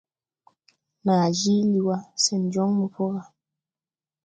Naa 1.05 1.25
jiili 1.39 1.79
wá 1.87 1.97
sen 2.23 2.41
jɔŋ 2.53 2.69
mo 2.77 2.85
po 2.95 3.03
gà. 3.13 3.23